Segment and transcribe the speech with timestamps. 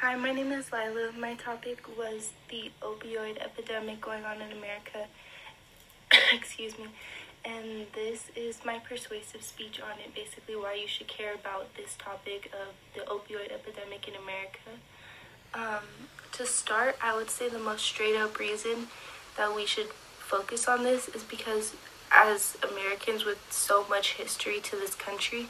[0.00, 1.10] Hi, my name is Lila.
[1.18, 5.08] My topic was the opioid epidemic going on in America.
[6.32, 6.84] Excuse me.
[7.44, 11.96] And this is my persuasive speech on it, basically why you should care about this
[11.98, 14.70] topic of the opioid epidemic in America.
[15.52, 18.86] Um, to start, I would say the most straight up reason
[19.36, 21.74] that we should focus on this is because
[22.12, 25.48] as Americans with so much history to this country,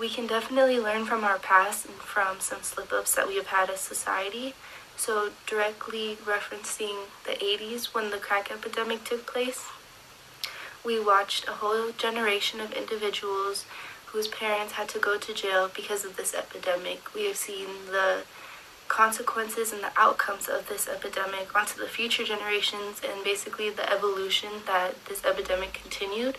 [0.00, 3.48] we can definitely learn from our past and from some slip ups that we have
[3.48, 4.54] had as society.
[4.96, 9.66] So, directly referencing the 80s when the crack epidemic took place,
[10.84, 13.66] we watched a whole generation of individuals
[14.06, 17.14] whose parents had to go to jail because of this epidemic.
[17.14, 18.22] We have seen the
[18.88, 24.50] consequences and the outcomes of this epidemic onto the future generations and basically the evolution
[24.66, 26.38] that this epidemic continued.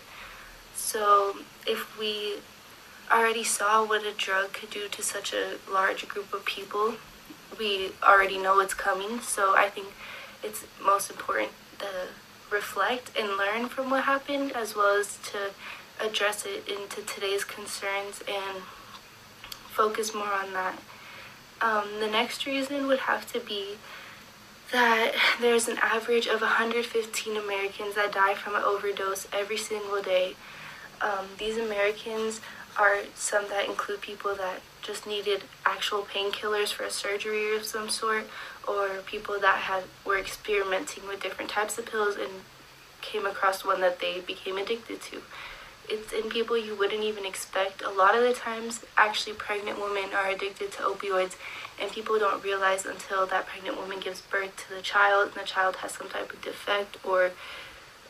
[0.74, 1.36] So,
[1.66, 2.38] if we
[3.12, 6.94] already saw what a drug could do to such a large group of people,
[7.58, 9.20] we already know it's coming.
[9.20, 9.88] So, I think
[10.42, 11.86] it's most important to
[12.50, 15.50] reflect and learn from what happened as well as to
[16.04, 18.62] address it into today's concerns and
[19.70, 20.78] focus more on that.
[21.60, 23.76] Um, the next reason would have to be
[24.72, 30.34] that there's an average of 115 Americans that die from an overdose every single day.
[31.00, 32.40] Um, these Americans
[32.78, 37.88] are some that include people that just needed actual painkillers for a surgery of some
[37.88, 38.24] sort,
[38.66, 42.30] or people that had were experimenting with different types of pills and
[43.00, 45.22] came across one that they became addicted to
[45.88, 47.82] it's in people you wouldn't even expect.
[47.82, 51.36] A lot of the times, actually, pregnant women are addicted to opioids,
[51.80, 55.46] and people don't realize until that pregnant woman gives birth to the child, and the
[55.46, 57.32] child has some type of defect or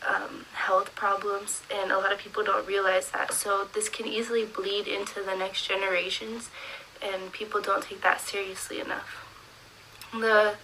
[0.07, 3.33] um, health problems, and a lot of people don't realize that.
[3.33, 6.49] So, this can easily bleed into the next generations,
[7.01, 9.25] and people don't take that seriously enough.
[10.13, 10.55] The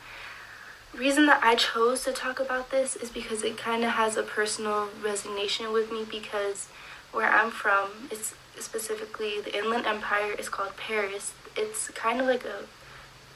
[0.95, 4.23] reason that I chose to talk about this is because it kind of has a
[4.23, 6.67] personal resignation with me because
[7.11, 11.31] where I'm from, it's specifically the Inland Empire is called Perris.
[11.55, 12.65] It's kind of like a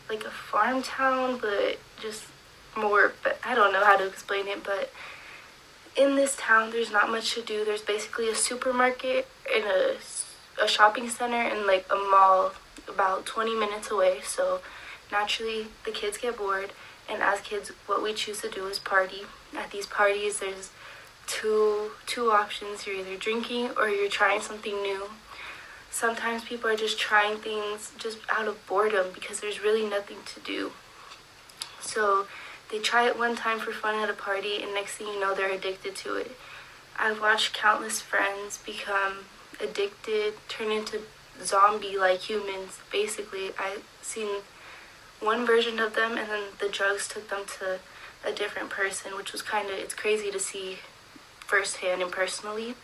[0.10, 2.26] like a farm town, but just
[2.76, 3.14] more.
[3.24, 4.64] But I don't know how to explain it.
[4.64, 4.92] But
[5.96, 7.64] in this town, there's not much to do.
[7.64, 9.96] There's basically a supermarket and a
[10.62, 12.52] a shopping center and like a mall
[12.88, 14.20] about 20 minutes away.
[14.24, 14.62] So
[15.12, 16.72] naturally, the kids get bored.
[17.10, 19.24] And as kids, what we choose to do is party.
[19.58, 20.70] At these parties, there's
[21.26, 25.10] two two options you're either drinking or you're trying something new
[25.90, 30.40] sometimes people are just trying things just out of boredom because there's really nothing to
[30.42, 30.72] do
[31.80, 32.26] so
[32.74, 35.34] they try it one time for fun at a party and next thing you know
[35.34, 36.32] they're addicted to it
[36.98, 39.20] i've watched countless friends become
[39.62, 41.00] addicted turn into
[41.42, 44.42] zombie like humans basically i've seen
[45.22, 47.80] one version of them and then the drugs took them to
[48.26, 50.80] a different person which was kind of it's crazy to see
[51.54, 52.76] firsthand and personally.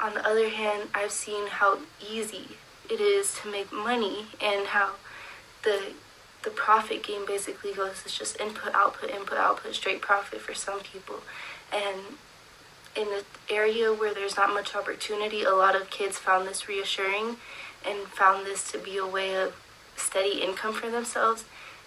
[0.00, 2.56] On the other hand, I've seen how easy
[2.90, 4.94] it is to make money and how
[5.62, 5.92] the
[6.42, 10.80] the profit game basically goes it's just input output input output straight profit for some
[10.80, 11.16] people.
[11.72, 12.00] And
[12.96, 17.36] in an area where there's not much opportunity a lot of kids found this reassuring
[17.86, 19.54] and found this to be a way of
[19.96, 21.44] steady income for themselves.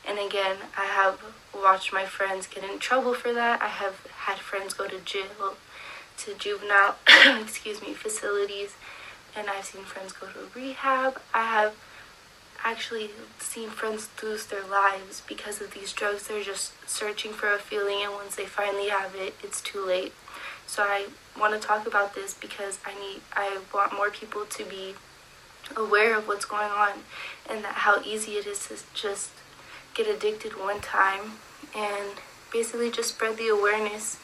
[0.07, 1.19] And again i have
[1.53, 3.61] watched my friends get in trouble for that.
[3.61, 5.55] I have had friends go to jail
[6.17, 6.95] to juvenile,
[7.41, 8.75] excuse me, facilities,
[9.35, 11.19] and I've seen friends go to rehab.
[11.33, 11.75] I have
[12.63, 13.09] actually
[13.39, 16.27] seen friends lose their lives because of these drugs.
[16.27, 20.13] They're just searching for a feeling, and once they finally have it, it's too late.
[20.65, 21.07] So I
[21.39, 24.95] want to talk about this because I need, I want more people to be
[25.75, 26.91] aware of what's going on
[27.49, 29.31] and that how easy it is to just
[29.93, 31.33] get addicted one time
[31.75, 32.19] and
[32.51, 34.17] basically just spread the awareness